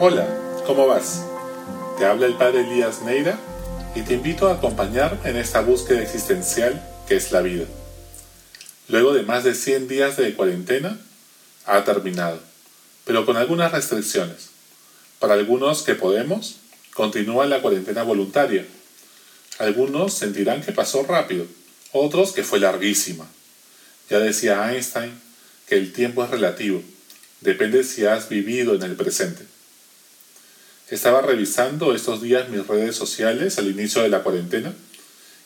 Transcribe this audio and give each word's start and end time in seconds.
Hola, 0.00 0.26
¿cómo 0.66 0.88
vas? 0.88 1.22
Te 1.96 2.04
habla 2.04 2.26
el 2.26 2.34
padre 2.34 2.62
Elías 2.62 3.02
Neira 3.02 3.38
y 3.94 4.02
te 4.02 4.14
invito 4.14 4.48
a 4.48 4.54
acompañarme 4.54 5.30
en 5.30 5.36
esta 5.36 5.60
búsqueda 5.60 6.02
existencial 6.02 6.84
que 7.06 7.14
es 7.14 7.30
la 7.30 7.42
vida. 7.42 7.64
Luego 8.88 9.14
de 9.14 9.22
más 9.22 9.44
de 9.44 9.54
100 9.54 9.86
días 9.86 10.16
de 10.16 10.34
cuarentena, 10.34 10.98
ha 11.64 11.84
terminado, 11.84 12.40
pero 13.04 13.24
con 13.24 13.36
algunas 13.36 13.70
restricciones. 13.70 14.48
Para 15.20 15.34
algunos 15.34 15.82
que 15.82 15.94
podemos, 15.94 16.56
continúa 16.92 17.46
la 17.46 17.62
cuarentena 17.62 18.02
voluntaria. 18.02 18.66
Algunos 19.58 20.12
sentirán 20.12 20.60
que 20.62 20.72
pasó 20.72 21.04
rápido, 21.04 21.46
otros 21.92 22.32
que 22.32 22.42
fue 22.42 22.58
larguísima. 22.58 23.28
Ya 24.10 24.18
decía 24.18 24.72
Einstein 24.72 25.12
que 25.68 25.76
el 25.76 25.92
tiempo 25.92 26.24
es 26.24 26.30
relativo, 26.30 26.82
depende 27.40 27.84
si 27.84 28.04
has 28.06 28.28
vivido 28.28 28.74
en 28.74 28.82
el 28.82 28.96
presente. 28.96 29.53
Estaba 30.94 31.22
revisando 31.22 31.92
estos 31.92 32.22
días 32.22 32.50
mis 32.50 32.68
redes 32.68 32.94
sociales 32.94 33.58
al 33.58 33.68
inicio 33.68 34.02
de 34.02 34.08
la 34.08 34.22
cuarentena 34.22 34.72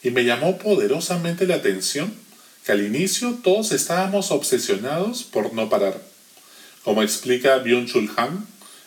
y 0.02 0.10
me 0.10 0.26
llamó 0.26 0.58
poderosamente 0.58 1.46
la 1.46 1.54
atención 1.54 2.12
que 2.66 2.72
al 2.72 2.84
inicio 2.84 3.38
todos 3.42 3.72
estábamos 3.72 4.30
obsesionados 4.30 5.22
por 5.22 5.54
no 5.54 5.70
parar. 5.70 6.02
Como 6.84 7.02
explica 7.02 7.64
Byung-Chul 7.64 8.10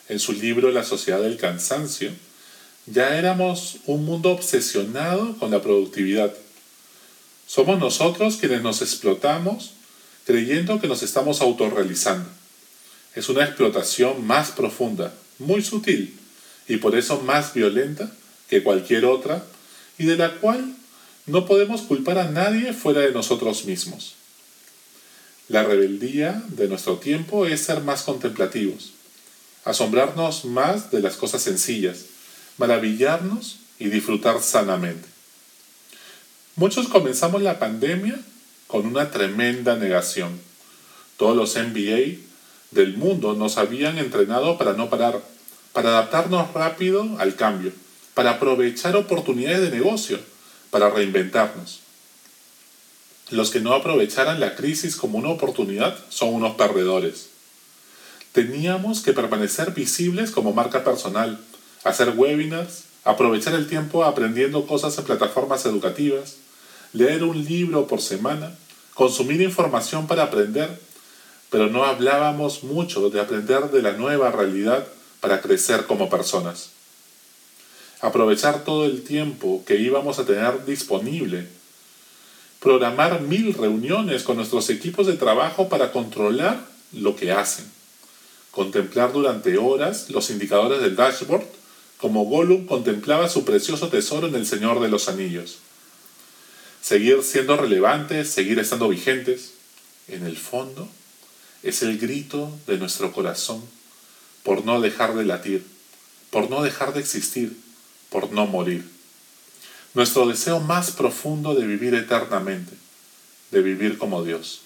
en 0.08 0.20
su 0.20 0.34
libro 0.34 0.70
La 0.70 0.84
sociedad 0.84 1.20
del 1.20 1.36
cansancio, 1.36 2.12
ya 2.86 3.18
éramos 3.18 3.78
un 3.86 4.04
mundo 4.04 4.30
obsesionado 4.30 5.36
con 5.38 5.50
la 5.50 5.60
productividad. 5.60 6.32
Somos 7.44 7.80
nosotros 7.80 8.36
quienes 8.36 8.62
nos 8.62 8.82
explotamos 8.82 9.72
creyendo 10.26 10.80
que 10.80 10.86
nos 10.86 11.02
estamos 11.02 11.40
autorrealizando. 11.40 12.28
Es 13.16 13.28
una 13.28 13.42
explotación 13.42 14.24
más 14.24 14.52
profunda, 14.52 15.12
muy 15.40 15.60
sutil, 15.64 16.21
y 16.68 16.76
por 16.76 16.96
eso 16.96 17.20
más 17.20 17.54
violenta 17.54 18.12
que 18.48 18.62
cualquier 18.62 19.04
otra 19.04 19.44
y 19.98 20.04
de 20.04 20.16
la 20.16 20.36
cual 20.36 20.74
no 21.26 21.46
podemos 21.46 21.82
culpar 21.82 22.18
a 22.18 22.30
nadie 22.30 22.72
fuera 22.72 23.00
de 23.00 23.12
nosotros 23.12 23.64
mismos. 23.64 24.14
La 25.48 25.62
rebeldía 25.62 26.42
de 26.48 26.68
nuestro 26.68 26.96
tiempo 26.96 27.46
es 27.46 27.62
ser 27.62 27.80
más 27.82 28.02
contemplativos, 28.02 28.92
asombrarnos 29.64 30.44
más 30.44 30.90
de 30.90 31.00
las 31.00 31.16
cosas 31.16 31.42
sencillas, 31.42 32.06
maravillarnos 32.58 33.58
y 33.78 33.88
disfrutar 33.88 34.40
sanamente. 34.40 35.08
Muchos 36.56 36.88
comenzamos 36.88 37.42
la 37.42 37.58
pandemia 37.58 38.20
con 38.66 38.86
una 38.86 39.10
tremenda 39.10 39.76
negación. 39.76 40.40
Todos 41.16 41.36
los 41.36 41.56
MBA 41.56 42.18
del 42.70 42.96
mundo 42.96 43.34
nos 43.34 43.58
habían 43.58 43.98
entrenado 43.98 44.58
para 44.58 44.72
no 44.72 44.90
parar, 44.90 45.22
para 45.72 45.90
adaptarnos 45.90 46.52
rápido 46.52 47.08
al 47.18 47.34
cambio, 47.34 47.72
para 48.14 48.32
aprovechar 48.32 48.96
oportunidades 48.96 49.62
de 49.62 49.70
negocio, 49.76 50.18
para 50.70 50.90
reinventarnos. 50.90 51.80
Los 53.30 53.50
que 53.50 53.60
no 53.60 53.72
aprovecharan 53.72 54.40
la 54.40 54.54
crisis 54.54 54.96
como 54.96 55.18
una 55.18 55.30
oportunidad 55.30 55.96
son 56.10 56.34
unos 56.34 56.54
perdedores. 56.56 57.30
Teníamos 58.32 59.00
que 59.00 59.12
permanecer 59.12 59.72
visibles 59.72 60.30
como 60.30 60.52
marca 60.52 60.84
personal, 60.84 61.38
hacer 61.84 62.10
webinars, 62.16 62.84
aprovechar 63.04 63.54
el 63.54 63.68
tiempo 63.68 64.04
aprendiendo 64.04 64.66
cosas 64.66 64.96
en 64.98 65.04
plataformas 65.04 65.64
educativas, 65.66 66.36
leer 66.92 67.24
un 67.24 67.44
libro 67.44 67.86
por 67.86 68.00
semana, 68.00 68.54
consumir 68.94 69.40
información 69.40 70.06
para 70.06 70.24
aprender, 70.24 70.80
pero 71.50 71.68
no 71.68 71.84
hablábamos 71.84 72.62
mucho 72.64 73.10
de 73.10 73.20
aprender 73.20 73.70
de 73.70 73.82
la 73.82 73.92
nueva 73.92 74.30
realidad 74.30 74.86
para 75.22 75.40
crecer 75.40 75.86
como 75.86 76.10
personas. 76.10 76.70
Aprovechar 78.00 78.64
todo 78.64 78.86
el 78.86 79.04
tiempo 79.04 79.62
que 79.64 79.76
íbamos 79.76 80.18
a 80.18 80.26
tener 80.26 80.66
disponible. 80.66 81.46
Programar 82.58 83.20
mil 83.20 83.54
reuniones 83.54 84.24
con 84.24 84.36
nuestros 84.36 84.68
equipos 84.68 85.06
de 85.06 85.12
trabajo 85.12 85.68
para 85.68 85.92
controlar 85.92 86.66
lo 86.90 87.14
que 87.14 87.30
hacen. 87.30 87.64
Contemplar 88.50 89.12
durante 89.12 89.58
horas 89.58 90.10
los 90.10 90.28
indicadores 90.30 90.82
del 90.82 90.96
dashboard 90.96 91.46
como 91.98 92.24
Gollum 92.24 92.66
contemplaba 92.66 93.28
su 93.28 93.44
precioso 93.44 93.90
tesoro 93.90 94.26
en 94.26 94.34
el 94.34 94.44
Señor 94.44 94.80
de 94.80 94.88
los 94.88 95.08
Anillos. 95.08 95.58
Seguir 96.80 97.22
siendo 97.22 97.56
relevantes, 97.56 98.28
seguir 98.28 98.58
estando 98.58 98.88
vigentes, 98.88 99.52
en 100.08 100.26
el 100.26 100.36
fondo, 100.36 100.88
es 101.62 101.82
el 101.82 101.96
grito 101.96 102.50
de 102.66 102.76
nuestro 102.76 103.12
corazón 103.12 103.62
por 104.42 104.64
no 104.64 104.80
dejar 104.80 105.14
de 105.14 105.24
latir, 105.24 105.64
por 106.30 106.50
no 106.50 106.62
dejar 106.62 106.92
de 106.94 107.00
existir, 107.00 107.56
por 108.10 108.32
no 108.32 108.46
morir. 108.46 108.84
Nuestro 109.94 110.26
deseo 110.26 110.60
más 110.60 110.90
profundo 110.90 111.54
de 111.54 111.66
vivir 111.66 111.94
eternamente, 111.94 112.72
de 113.50 113.62
vivir 113.62 113.98
como 113.98 114.24
Dios. 114.24 114.62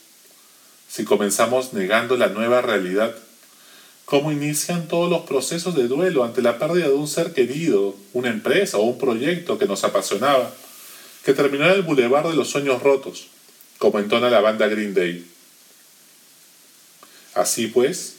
Si 0.89 1.05
comenzamos 1.05 1.73
negando 1.73 2.17
la 2.17 2.29
nueva 2.29 2.63
realidad, 2.63 3.15
¿cómo 4.05 4.31
inician 4.31 4.87
todos 4.87 5.11
los 5.11 5.23
procesos 5.23 5.75
de 5.75 5.89
duelo 5.89 6.25
ante 6.25 6.43
la 6.43 6.59
pérdida 6.59 6.87
de 6.87 6.95
un 6.95 7.09
ser 7.09 7.33
querido, 7.33 7.97
una 8.13 8.29
empresa 8.29 8.79
o 8.79 8.83
un 8.83 8.99
proyecto 8.99 9.59
que 9.59 9.67
nos 9.67 9.83
apasionaba, 9.83 10.55
que 11.25 11.35
terminó 11.35 11.65
en 11.65 11.73
el 11.73 11.83
bulevar 11.83 12.29
de 12.29 12.37
los 12.37 12.49
sueños 12.49 12.83
rotos, 12.83 13.27
como 13.79 13.99
entona 13.99 14.31
la 14.31 14.41
banda 14.41 14.69
Green 14.69 14.95
Day? 14.95 15.27
Así 17.35 17.67
pues, 17.67 18.15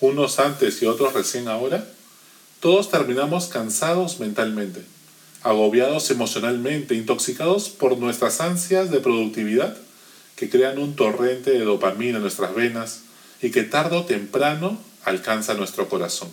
unos 0.00 0.38
antes 0.38 0.82
y 0.82 0.86
otros 0.86 1.12
recién 1.12 1.48
ahora, 1.48 1.86
todos 2.60 2.90
terminamos 2.90 3.46
cansados 3.46 4.20
mentalmente, 4.20 4.82
agobiados 5.42 6.10
emocionalmente, 6.10 6.94
intoxicados 6.94 7.68
por 7.68 7.98
nuestras 7.98 8.40
ansias 8.40 8.90
de 8.90 9.00
productividad 9.00 9.76
que 10.36 10.50
crean 10.50 10.78
un 10.78 10.94
torrente 10.94 11.50
de 11.50 11.64
dopamina 11.64 12.16
en 12.16 12.22
nuestras 12.22 12.54
venas 12.54 13.02
y 13.42 13.50
que 13.50 13.64
tarde 13.64 13.96
o 13.96 14.04
temprano 14.04 14.78
alcanza 15.04 15.54
nuestro 15.54 15.88
corazón. 15.88 16.28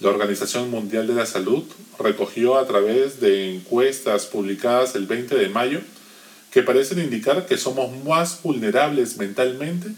La 0.00 0.08
Organización 0.08 0.70
Mundial 0.70 1.06
de 1.06 1.14
la 1.14 1.26
Salud 1.26 1.64
recogió 1.98 2.56
a 2.56 2.66
través 2.66 3.20
de 3.20 3.54
encuestas 3.54 4.24
publicadas 4.24 4.94
el 4.94 5.06
20 5.06 5.36
de 5.36 5.48
mayo 5.50 5.80
que 6.50 6.62
parecen 6.62 7.00
indicar 7.00 7.46
que 7.46 7.58
somos 7.58 7.90
más 8.04 8.42
vulnerables 8.42 9.18
mentalmente 9.18 9.88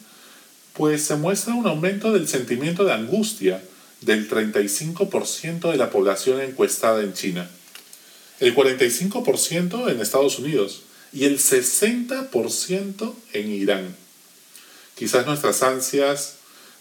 pues 0.75 1.05
se 1.05 1.17
muestra 1.17 1.55
un 1.55 1.67
aumento 1.67 2.13
del 2.13 2.29
sentimiento 2.29 2.85
de 2.85 2.93
angustia 2.93 3.63
del 4.01 4.29
35% 4.29 5.71
de 5.71 5.77
la 5.77 5.91
población 5.91 6.41
encuestada 6.41 7.03
en 7.03 7.15
China, 7.15 7.49
el 8.41 8.55
45% 8.55 9.91
en 9.91 10.01
Estados 10.01 10.39
Unidos 10.39 10.83
y 11.13 11.25
el 11.25 11.39
60% 11.39 13.15
en 13.33 13.51
Irán. 13.51 13.97
Quizás 14.97 15.27
nuestras 15.27 15.63
ansias 15.63 16.37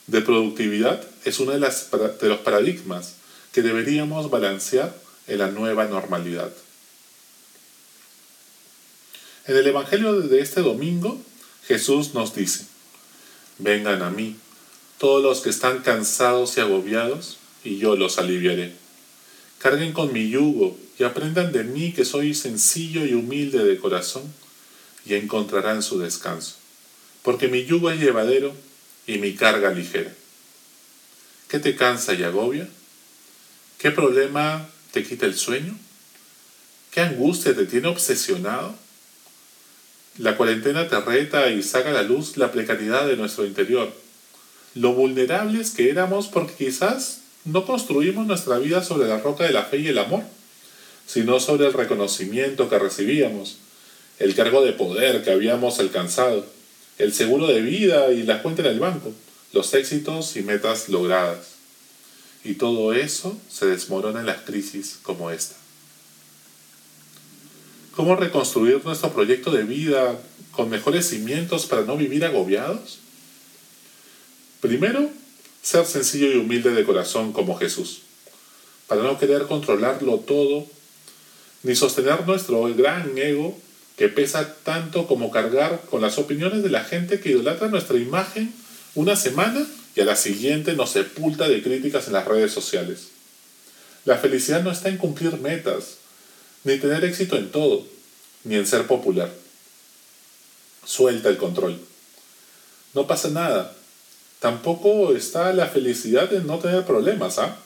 de 0.08 0.22
productividad 0.22 1.04
es 1.26 1.40
uno 1.40 1.52
de, 1.52 1.60
de 1.60 2.30
los 2.30 2.40
paradigmas 2.40 3.16
que 3.52 3.62
deberíamos 3.62 4.30
balancear 4.30 4.96
en 5.28 5.40
la 5.40 5.52
nueva 5.52 5.86
normalidad. 5.86 6.52
En 9.48 9.58
el 9.58 9.68
Evangelio 9.68 10.20
de 10.22 10.40
este 10.40 10.62
domingo, 10.62 11.22
Jesús 11.68 12.14
nos 12.14 12.36
dice, 12.36 12.66
Vengan 13.58 14.02
a 14.02 14.10
mí, 14.10 14.36
todos 14.98 15.22
los 15.24 15.42
que 15.42 15.50
están 15.50 15.80
cansados 15.80 16.58
y 16.58 16.62
agobiados, 16.62 17.38
y 17.64 17.78
yo 17.78 17.96
los 17.96 18.18
aliviaré. 18.18 18.74
Carguen 19.60 19.94
con 19.94 20.12
mi 20.14 20.30
yugo 20.30 20.78
y 20.98 21.04
aprendan 21.04 21.52
de 21.52 21.64
mí 21.64 21.94
que 21.94 22.06
soy 22.06 22.34
sencillo 22.34 23.06
y 23.06 23.14
humilde 23.14 23.64
de 23.64 23.78
corazón, 23.78 24.24
y 25.06 25.16
encontrarán 25.16 25.82
su 25.82 26.00
descanso, 26.00 26.56
porque 27.24 27.48
mi 27.48 27.66
yugo 27.66 27.90
es 27.90 28.00
llevadero 28.00 28.54
y 29.08 29.18
mi 29.18 29.34
carga 29.34 29.72
ligera. 29.72 30.14
¿Qué 31.48 31.60
te 31.60 31.76
cansa 31.76 32.14
y 32.14 32.24
agobia? 32.24 32.70
¿Qué 33.78 33.92
problema 33.92 34.70
te 34.92 35.04
quita 35.04 35.26
el 35.26 35.36
sueño? 35.36 35.76
¿Qué 36.92 37.02
angustia 37.02 37.56
te 37.56 37.66
tiene 37.66 37.88
obsesionado? 37.88 38.76
La 40.18 40.36
cuarentena 40.36 40.90
te 40.90 41.00
reta 41.00 41.50
y 41.50 41.64
saca 41.64 41.90
a 41.90 41.94
la 41.94 42.02
luz 42.04 42.36
la 42.36 42.52
precariedad 42.52 43.08
de 43.08 43.16
nuestro 43.16 43.46
interior, 43.46 43.94
lo 44.76 44.92
vulnerables 44.92 45.72
que 45.72 45.90
éramos 45.90 46.28
porque 46.28 46.66
quizás 46.66 47.22
no 47.46 47.66
construimos 47.66 48.28
nuestra 48.28 48.60
vida 48.60 48.84
sobre 48.84 49.08
la 49.08 49.20
roca 49.20 49.46
de 49.46 49.54
la 49.54 49.64
fe 49.64 49.78
y 49.78 49.88
el 49.88 49.98
amor, 49.98 50.24
sino 51.08 51.40
sobre 51.40 51.68
el 51.68 51.74
reconocimiento 51.74 52.70
que 52.70 52.78
recibíamos, 52.78 53.60
el 54.20 54.36
cargo 54.36 54.66
de 54.66 54.74
poder 54.74 55.24
que 55.24 55.32
habíamos 55.32 55.80
alcanzado, 55.80 56.46
el 56.98 57.14
seguro 57.14 57.48
de 57.48 57.62
vida 57.62 58.12
y 58.12 58.24
la 58.24 58.42
cuenta 58.42 58.64
en 58.64 58.68
el 58.68 58.80
banco, 58.82 59.14
los 59.54 59.74
éxitos 59.74 60.36
y 60.36 60.44
metas 60.44 60.90
logradas. 60.90 61.52
Y 62.44 62.56
todo 62.56 62.94
eso 62.94 63.38
se 63.50 63.66
desmorona 63.66 64.20
en 64.20 64.26
las 64.26 64.42
crisis 64.42 65.00
como 65.04 65.32
esta 65.32 65.61
cómo 67.96 68.16
reconstruir 68.16 68.82
nuestro 68.84 69.12
proyecto 69.12 69.52
de 69.52 69.64
vida 69.64 70.20
con 70.52 70.70
mejores 70.70 71.10
cimientos 71.10 71.66
para 71.66 71.84
no 71.84 71.98
vivir 71.98 72.26
agobiados? 72.26 73.00
Primero, 74.62 75.10
ser 75.62 75.86
sencillo 75.86 76.32
y 76.32 76.38
humilde 76.38 76.72
de 76.72 76.86
corazón 76.86 77.34
como 77.34 77.58
Jesús, 77.58 78.02
para 78.88 79.04
no 79.04 79.18
querer 79.18 79.44
controlarlo 79.44 80.20
todo, 80.20 80.66
ni 81.64 81.76
sostener 81.76 82.26
nuestro 82.26 82.64
gran 82.76 83.18
ego 83.18 83.58
que 83.98 84.10
pesa 84.10 84.56
tanto 84.64 85.06
como 85.06 85.32
cargar 85.32 85.82
con 85.90 86.02
las 86.02 86.18
opiniones 86.18 86.64
de 86.64 86.70
la 86.70 86.84
gente 86.84 87.20
que 87.20 87.30
idolatra 87.30 87.68
nuestra 87.68 87.98
imagen 87.98 88.54
una 88.96 89.16
semana 89.16 89.66
y 89.96 90.02
a 90.02 90.06
la 90.06 90.16
siguiente 90.16 90.74
nos 90.74 90.92
sepulta 90.92 91.48
de 91.48 91.62
críticas 91.62 92.08
en 92.08 92.14
las 92.14 92.28
redes 92.28 92.52
sociales. 92.52 93.10
La 94.06 94.18
felicidad 94.18 94.64
no 94.64 94.72
está 94.72 94.90
en 94.90 94.98
cumplir 94.98 95.38
metas, 95.38 95.98
ni 96.64 96.78
tener 96.78 97.04
éxito 97.04 97.38
en 97.38 97.52
todo, 97.52 97.86
ni 98.44 98.56
en 98.56 98.68
ser 98.68 98.88
popular. 98.88 99.32
Suelta 100.86 101.30
el 101.30 101.38
control. 101.38 101.80
No 102.94 103.08
pasa 103.08 103.30
nada. 103.30 103.76
Tampoco 104.40 105.16
está 105.16 105.54
la 105.54 105.68
felicidad 105.68 106.34
en 106.34 106.48
no 106.48 106.60
tener 106.60 106.86
problemas, 106.86 107.38
¿ah? 107.38 107.58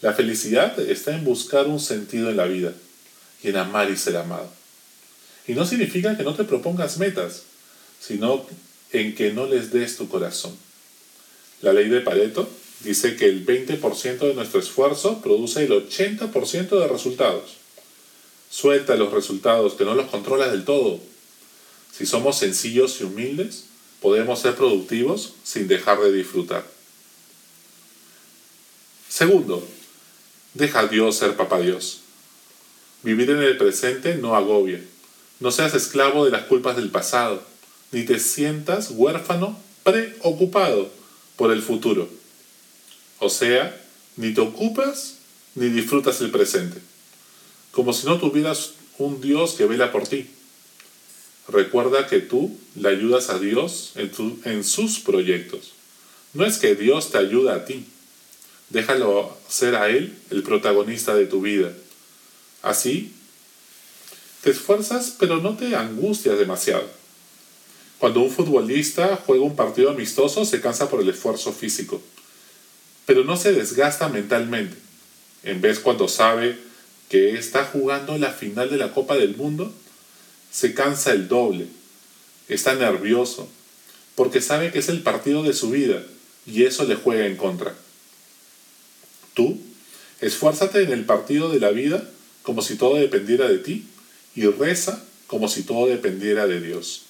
La 0.00 0.12
felicidad 0.12 0.78
está 0.80 1.14
en 1.14 1.24
buscar 1.24 1.66
un 1.66 1.80
sentido 1.80 2.28
en 2.28 2.36
la 2.36 2.46
vida 2.46 2.72
y 3.42 3.48
en 3.48 3.56
amar 3.56 3.90
y 3.90 3.96
ser 3.96 4.16
amado. 4.16 4.50
Y 5.46 5.54
no 5.54 5.64
significa 5.66 6.16
que 6.16 6.24
no 6.24 6.34
te 6.34 6.44
propongas 6.44 6.98
metas, 6.98 7.44
sino 8.00 8.46
en 8.92 9.14
que 9.14 9.32
no 9.32 9.46
les 9.46 9.72
des 9.72 9.96
tu 9.96 10.08
corazón. 10.08 10.56
La 11.62 11.72
ley 11.72 11.88
de 11.88 12.00
Pareto 12.00 12.48
dice 12.80 13.16
que 13.16 13.26
el 13.26 13.46
20% 13.46 14.18
de 14.18 14.34
nuestro 14.34 14.60
esfuerzo 14.60 15.22
produce 15.22 15.64
el 15.64 15.70
80% 15.70 16.80
de 16.80 16.88
resultados. 16.88 17.63
Suelta 18.54 18.94
los 18.94 19.12
resultados, 19.12 19.74
que 19.74 19.84
no 19.84 19.96
los 19.96 20.08
controlas 20.10 20.52
del 20.52 20.64
todo. 20.64 21.00
Si 21.90 22.06
somos 22.06 22.38
sencillos 22.38 23.00
y 23.00 23.02
humildes, 23.02 23.64
podemos 24.00 24.38
ser 24.38 24.54
productivos 24.54 25.34
sin 25.42 25.66
dejar 25.66 26.00
de 26.00 26.12
disfrutar. 26.12 26.64
Segundo, 29.08 29.66
deja 30.52 30.78
a 30.78 30.86
Dios 30.86 31.16
ser 31.16 31.34
papá 31.34 31.58
Dios. 31.58 32.02
Vivir 33.02 33.30
en 33.30 33.42
el 33.42 33.56
presente 33.56 34.14
no 34.14 34.36
agobia. 34.36 34.80
No 35.40 35.50
seas 35.50 35.74
esclavo 35.74 36.24
de 36.24 36.30
las 36.30 36.44
culpas 36.44 36.76
del 36.76 36.90
pasado, 36.90 37.42
ni 37.90 38.04
te 38.04 38.20
sientas 38.20 38.92
huérfano 38.92 39.58
preocupado 39.82 40.92
por 41.34 41.50
el 41.50 41.60
futuro. 41.60 42.08
O 43.18 43.28
sea, 43.30 43.84
ni 44.16 44.32
te 44.32 44.42
ocupas 44.42 45.16
ni 45.56 45.70
disfrutas 45.70 46.20
el 46.20 46.30
presente, 46.30 46.80
como 47.74 47.92
si 47.92 48.06
no 48.06 48.18
tuvieras 48.18 48.74
un 48.98 49.20
Dios 49.20 49.54
que 49.54 49.66
vela 49.66 49.90
por 49.90 50.06
ti. 50.06 50.30
Recuerda 51.48 52.06
que 52.06 52.20
tú 52.20 52.56
le 52.76 52.88
ayudas 52.88 53.28
a 53.30 53.38
Dios 53.38 53.92
en, 53.96 54.10
en 54.44 54.64
sus 54.64 55.00
proyectos. 55.00 55.72
No 56.32 56.46
es 56.46 56.58
que 56.58 56.74
Dios 56.74 57.10
te 57.10 57.18
ayuda 57.18 57.56
a 57.56 57.64
ti. 57.64 57.84
Déjalo 58.70 59.36
ser 59.48 59.74
a 59.74 59.88
Él 59.88 60.16
el 60.30 60.42
protagonista 60.42 61.14
de 61.14 61.26
tu 61.26 61.42
vida. 61.42 61.72
Así, 62.62 63.12
te 64.42 64.50
esfuerzas 64.50 65.16
pero 65.18 65.38
no 65.38 65.56
te 65.56 65.74
angustias 65.74 66.38
demasiado. 66.38 66.88
Cuando 67.98 68.20
un 68.20 68.30
futbolista 68.30 69.20
juega 69.26 69.44
un 69.44 69.56
partido 69.56 69.90
amistoso 69.90 70.44
se 70.44 70.60
cansa 70.60 70.88
por 70.88 71.00
el 71.00 71.08
esfuerzo 71.08 71.52
físico, 71.52 72.00
pero 73.04 73.24
no 73.24 73.36
se 73.36 73.52
desgasta 73.52 74.08
mentalmente. 74.08 74.76
En 75.42 75.60
vez 75.60 75.78
cuando 75.78 76.08
sabe 76.08 76.58
que 77.14 77.38
está 77.38 77.64
jugando 77.64 78.18
la 78.18 78.32
final 78.32 78.68
de 78.70 78.76
la 78.76 78.92
Copa 78.92 79.14
del 79.14 79.36
Mundo, 79.36 79.72
se 80.50 80.74
cansa 80.74 81.12
el 81.12 81.28
doble, 81.28 81.68
está 82.48 82.74
nervioso, 82.74 83.48
porque 84.16 84.40
sabe 84.40 84.72
que 84.72 84.80
es 84.80 84.88
el 84.88 85.00
partido 85.00 85.44
de 85.44 85.52
su 85.52 85.70
vida 85.70 86.02
y 86.44 86.64
eso 86.64 86.82
le 86.82 86.96
juega 86.96 87.26
en 87.26 87.36
contra. 87.36 87.72
Tú, 89.32 89.60
esfuérzate 90.20 90.82
en 90.82 90.90
el 90.90 91.04
partido 91.04 91.50
de 91.50 91.60
la 91.60 91.70
vida 91.70 92.02
como 92.42 92.62
si 92.62 92.74
todo 92.74 92.96
dependiera 92.96 93.46
de 93.46 93.58
ti 93.58 93.86
y 94.34 94.46
reza 94.46 95.00
como 95.28 95.46
si 95.46 95.62
todo 95.62 95.86
dependiera 95.86 96.48
de 96.48 96.60
Dios. 96.60 97.02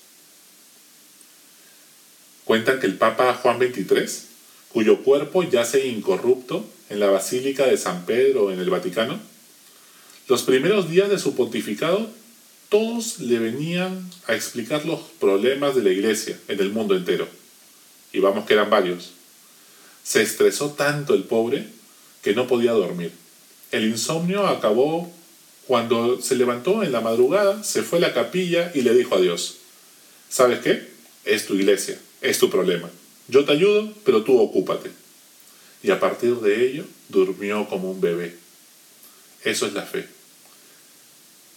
Cuentan 2.44 2.78
que 2.78 2.88
el 2.88 2.98
Papa 2.98 3.32
Juan 3.32 3.58
XXIII, 3.58 4.06
cuyo 4.68 5.02
cuerpo 5.02 5.44
yace 5.44 5.86
incorrupto 5.86 6.68
en 6.90 7.00
la 7.00 7.06
Basílica 7.06 7.64
de 7.64 7.78
San 7.78 8.04
Pedro 8.04 8.52
en 8.52 8.60
el 8.60 8.68
Vaticano, 8.68 9.32
los 10.26 10.43
primeros 10.43 10.88
días 10.88 11.11
de 11.11 11.19
su 11.19 11.35
pontificado 11.35 12.09
todos 12.69 13.21
le 13.21 13.38
venían 13.38 14.11
a 14.26 14.35
explicar 14.35 14.85
los 14.87 15.00
problemas 15.21 15.75
de 15.75 15.82
la 15.82 15.91
iglesia 15.91 16.38
en 16.49 16.61
el 16.61 16.71
mundo 16.71 16.97
entero. 16.97 17.29
Y 18.12 18.21
vamos 18.21 18.47
que 18.47 18.55
eran 18.55 18.71
varios. 18.71 19.12
Se 20.03 20.23
estresó 20.23 20.71
tanto 20.71 21.15
el 21.15 21.25
pobre 21.25 21.67
que 22.23 22.35
no 22.35 22.47
podía 22.47 22.73
dormir. 22.73 23.12
El 23.71 23.85
insomnio 23.85 24.47
acabó 24.47 25.12
cuando 25.67 26.21
se 26.21 26.37
levantó 26.37 26.82
en 26.82 26.93
la 26.93 27.00
madrugada, 27.00 27.62
se 27.62 27.82
fue 27.82 27.99
a 27.99 28.03
la 28.03 28.15
capilla 28.15 28.73
y 28.75 28.82
le 28.82 28.94
dijo 28.94 29.15
a 29.15 29.21
Dios, 29.21 29.56
¿sabes 30.29 30.61
qué? 30.61 30.88
Es 31.25 31.47
tu 31.47 31.55
iglesia, 31.55 31.99
es 32.21 32.38
tu 32.38 32.50
problema. 32.50 32.91
Yo 33.29 33.44
te 33.44 33.53
ayudo, 33.53 33.93
pero 34.05 34.25
tú 34.25 34.38
ocúpate. 34.38 34.91
Y 35.82 35.91
a 35.91 36.00
partir 36.00 36.37
de 36.37 36.67
ello 36.67 36.85
durmió 37.09 37.69
como 37.69 37.91
un 37.91 38.00
bebé. 38.00 38.37
Eso 39.43 39.67
es 39.67 39.73
la 39.75 39.82
fe. 39.82 40.13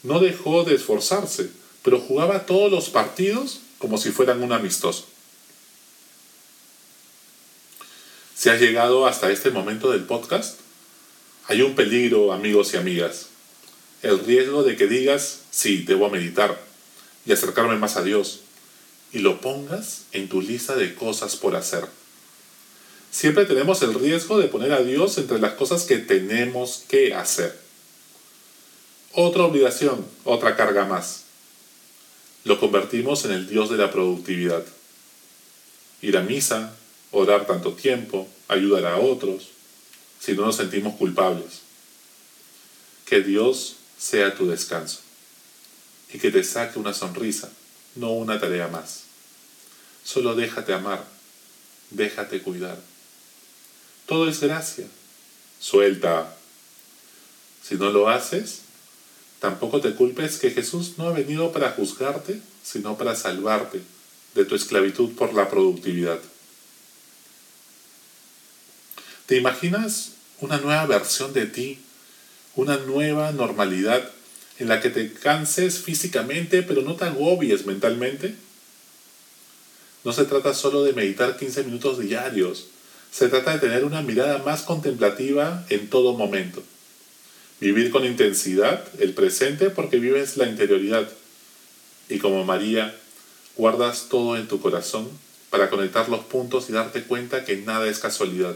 No 0.03 0.19
dejó 0.19 0.63
de 0.63 0.75
esforzarse, 0.75 1.49
pero 1.83 1.99
jugaba 1.99 2.45
todos 2.45 2.71
los 2.71 2.89
partidos 2.89 3.59
como 3.77 3.97
si 3.97 4.11
fueran 4.11 4.43
un 4.43 4.53
amistoso. 4.53 5.05
Si 8.35 8.49
has 8.49 8.59
llegado 8.59 9.07
hasta 9.07 9.31
este 9.31 9.49
momento 9.49 9.91
del 9.91 10.03
podcast, 10.03 10.59
hay 11.47 11.61
un 11.61 11.75
peligro, 11.75 12.33
amigos 12.33 12.73
y 12.73 12.77
amigas 12.77 13.27
el 14.03 14.19
riesgo 14.19 14.63
de 14.63 14.75
que 14.75 14.87
digas, 14.87 15.41
sí, 15.49 15.83
debo 15.83 16.09
meditar 16.09 16.61
y 17.25 17.31
acercarme 17.31 17.77
más 17.77 17.97
a 17.97 18.03
Dios, 18.03 18.41
y 19.11 19.19
lo 19.19 19.41
pongas 19.41 20.03
en 20.11 20.29
tu 20.29 20.41
lista 20.41 20.75
de 20.75 20.95
cosas 20.95 21.35
por 21.35 21.55
hacer. 21.55 21.85
Siempre 23.11 23.45
tenemos 23.45 23.81
el 23.81 23.93
riesgo 23.93 24.37
de 24.37 24.47
poner 24.47 24.73
a 24.73 24.81
Dios 24.81 25.17
entre 25.17 25.39
las 25.39 25.53
cosas 25.53 25.85
que 25.85 25.97
tenemos 25.97 26.83
que 26.87 27.13
hacer. 27.13 27.57
Otra 29.19 29.45
obligación, 29.45 30.05
otra 30.25 30.55
carga 30.55 30.85
más. 30.85 31.23
Lo 32.43 32.59
convertimos 32.59 33.25
en 33.25 33.31
el 33.31 33.49
Dios 33.49 33.67
de 33.71 33.77
la 33.77 33.89
productividad. 33.89 34.63
Ir 36.03 36.17
a 36.17 36.21
misa, 36.21 36.75
orar 37.09 37.47
tanto 37.47 37.73
tiempo, 37.73 38.27
ayudar 38.47 38.85
a 38.85 38.97
otros, 38.97 39.47
si 40.19 40.33
no 40.33 40.45
nos 40.45 40.57
sentimos 40.57 40.97
culpables. 40.97 41.61
Que 43.07 43.21
Dios 43.21 43.77
sea 43.97 44.35
tu 44.35 44.47
descanso 44.47 44.99
y 46.13 46.19
que 46.19 46.29
te 46.29 46.43
saque 46.43 46.77
una 46.77 46.93
sonrisa, 46.93 47.49
no 47.95 48.11
una 48.11 48.39
tarea 48.39 48.67
más. 48.67 49.05
Solo 50.03 50.35
déjate 50.35 50.73
amar, 50.73 51.03
déjate 51.89 52.43
cuidar. 52.43 52.77
Todo 54.05 54.29
es 54.29 54.39
gracia. 54.41 54.85
Suelta. 55.59 56.37
Si 57.63 57.73
no 57.77 57.89
lo 57.89 58.09
haces, 58.09 58.66
tampoco 59.39 59.81
te 59.81 59.93
culpes 59.93 60.37
que 60.37 60.51
Jesús 60.51 60.93
no 60.97 61.07
ha 61.07 61.13
venido 61.13 61.51
para 61.51 61.71
juzgarte, 61.71 62.39
sino 62.63 62.97
para 62.97 63.15
salvarte 63.15 63.81
de 64.35 64.45
tu 64.45 64.55
esclavitud 64.55 65.15
por 65.15 65.33
la 65.33 65.49
productividad. 65.49 66.19
¿Te 69.25 69.35
imaginas 69.35 70.13
una 70.39 70.57
nueva 70.57 70.85
versión 70.85 71.33
de 71.33 71.45
ti 71.45 71.79
una 72.57 72.77
nueva 72.77 73.31
normalidad 73.31 74.11
en 74.57 74.67
la 74.67 74.81
que 74.81 74.89
te 74.89 75.13
canses 75.13 75.79
físicamente 75.79 76.63
pero 76.63 76.81
no 76.81 76.95
te 76.95 77.05
agobies 77.05 77.65
mentalmente? 77.65 78.35
No 80.03 80.11
se 80.11 80.25
trata 80.25 80.53
solo 80.53 80.83
de 80.83 80.93
meditar 80.93 81.37
15 81.37 81.63
minutos 81.63 81.99
diarios, 81.99 82.67
se 83.11 83.29
trata 83.29 83.53
de 83.53 83.59
tener 83.59 83.85
una 83.85 84.01
mirada 84.01 84.39
más 84.39 84.63
contemplativa 84.63 85.65
en 85.69 85.89
todo 85.89 86.13
momento. 86.13 86.63
Vivir 87.59 87.91
con 87.91 88.05
intensidad 88.05 88.83
el 88.99 89.13
presente 89.13 89.69
porque 89.69 89.97
vives 89.97 90.37
la 90.37 90.47
interioridad. 90.47 91.09
Y 92.09 92.19
como 92.19 92.43
María, 92.43 92.95
guardas 93.55 94.07
todo 94.09 94.37
en 94.37 94.47
tu 94.47 94.61
corazón 94.61 95.09
para 95.49 95.69
conectar 95.69 96.09
los 96.09 96.25
puntos 96.25 96.69
y 96.69 96.73
darte 96.73 97.03
cuenta 97.03 97.45
que 97.45 97.57
nada 97.57 97.87
es 97.87 97.99
casualidad. 97.99 98.55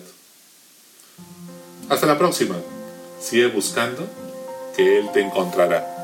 Hasta 1.90 2.06
la 2.06 2.18
próxima. 2.18 2.56
Sigue 3.20 3.48
buscando 3.48 4.08
que 4.76 5.00
Él 5.00 5.10
te 5.14 5.22
encontrará. 5.22 6.01